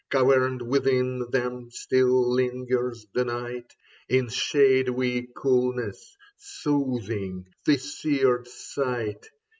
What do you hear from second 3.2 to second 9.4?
night In shadowy coolness, soothing the seared sight.